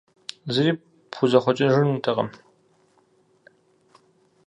[0.53, 0.71] Зыри
[1.11, 2.29] пхузэхъуэкӀыжынутэкъым.